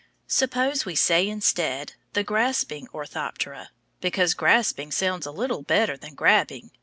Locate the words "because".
3.99-4.33